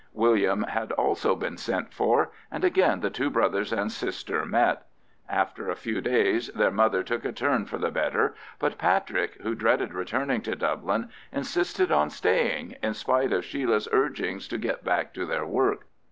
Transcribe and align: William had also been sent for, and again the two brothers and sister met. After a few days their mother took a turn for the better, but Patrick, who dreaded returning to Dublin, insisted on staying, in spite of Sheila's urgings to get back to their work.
William 0.13 0.63
had 0.63 0.91
also 0.93 1.35
been 1.35 1.57
sent 1.59 1.93
for, 1.93 2.31
and 2.49 2.63
again 2.63 3.01
the 3.01 3.11
two 3.11 3.29
brothers 3.29 3.71
and 3.71 3.91
sister 3.91 4.43
met. 4.47 4.87
After 5.29 5.69
a 5.69 5.75
few 5.75 6.01
days 6.01 6.47
their 6.55 6.71
mother 6.71 7.03
took 7.03 7.23
a 7.23 7.31
turn 7.31 7.65
for 7.67 7.77
the 7.77 7.91
better, 7.91 8.33
but 8.57 8.79
Patrick, 8.79 9.35
who 9.43 9.53
dreaded 9.53 9.93
returning 9.93 10.41
to 10.41 10.55
Dublin, 10.55 11.09
insisted 11.31 11.91
on 11.91 12.09
staying, 12.09 12.77
in 12.81 12.95
spite 12.95 13.31
of 13.31 13.45
Sheila's 13.45 13.87
urgings 13.91 14.47
to 14.47 14.57
get 14.57 14.83
back 14.83 15.13
to 15.13 15.23
their 15.23 15.45
work. 15.45 15.85